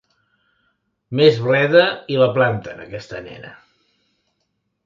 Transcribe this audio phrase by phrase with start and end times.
[1.19, 1.83] Més bleda
[2.15, 3.53] i la planten, aquesta nena!